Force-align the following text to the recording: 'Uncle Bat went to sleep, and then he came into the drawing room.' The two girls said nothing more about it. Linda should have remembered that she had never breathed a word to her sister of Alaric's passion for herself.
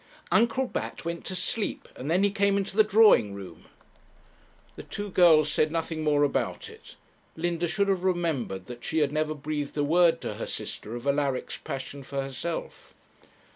'Uncle 0.31 0.65
Bat 0.65 1.05
went 1.05 1.25
to 1.25 1.35
sleep, 1.35 1.87
and 1.95 2.09
then 2.09 2.23
he 2.23 2.31
came 2.31 2.57
into 2.57 2.75
the 2.75 2.83
drawing 2.83 3.35
room.' 3.35 3.67
The 4.75 4.81
two 4.81 5.11
girls 5.11 5.51
said 5.51 5.71
nothing 5.71 6.03
more 6.03 6.23
about 6.23 6.71
it. 6.71 6.95
Linda 7.35 7.67
should 7.67 7.87
have 7.87 8.03
remembered 8.03 8.65
that 8.65 8.83
she 8.83 8.97
had 8.97 9.11
never 9.11 9.35
breathed 9.35 9.77
a 9.77 9.83
word 9.83 10.19
to 10.21 10.33
her 10.41 10.47
sister 10.47 10.95
of 10.95 11.05
Alaric's 11.05 11.57
passion 11.57 12.01
for 12.01 12.19
herself. 12.19 12.95